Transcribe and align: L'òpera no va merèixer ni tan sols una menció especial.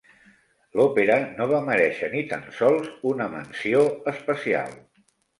L'òpera 0.77 1.17
no 1.33 1.45
va 1.51 1.59
merèixer 1.67 2.09
ni 2.13 2.23
tan 2.31 2.47
sols 2.61 2.87
una 3.11 3.27
menció 3.35 3.83
especial. 4.13 4.73